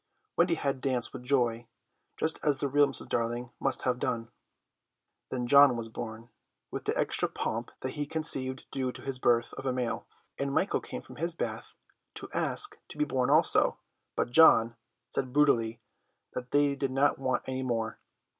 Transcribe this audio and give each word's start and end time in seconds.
Wendy 0.35 0.55
had 0.55 0.81
danced 0.81 1.13
with 1.13 1.21
joy, 1.21 1.67
just 2.17 2.39
as 2.43 2.57
the 2.57 2.67
real 2.67 2.87
Mrs. 2.87 3.07
Darling 3.07 3.51
must 3.59 3.83
have 3.83 3.99
done. 3.99 4.31
Then 5.29 5.45
John 5.45 5.77
was 5.77 5.89
born, 5.89 6.31
with 6.71 6.85
the 6.85 6.97
extra 6.97 7.29
pomp 7.29 7.69
that 7.81 7.91
he 7.91 8.07
conceived 8.07 8.65
due 8.71 8.91
to 8.93 8.99
the 9.03 9.19
birth 9.21 9.53
of 9.59 9.67
a 9.67 9.71
male, 9.71 10.07
and 10.39 10.51
Michael 10.51 10.81
came 10.81 11.03
from 11.03 11.17
his 11.17 11.35
bath 11.35 11.75
to 12.15 12.27
ask 12.33 12.79
to 12.87 12.97
be 12.97 13.05
born 13.05 13.29
also, 13.29 13.77
but 14.15 14.31
John 14.31 14.75
said 15.11 15.31
brutally 15.33 15.83
that 16.33 16.49
they 16.49 16.73
did 16.75 16.89
not 16.89 17.19
want 17.19 17.43
any 17.47 17.61
more. 17.61 17.99